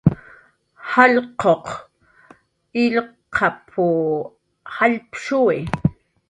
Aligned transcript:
"jallq'uq 0.89 1.65
illqap"" 2.83 3.59
jallpshuwi." 4.75 5.59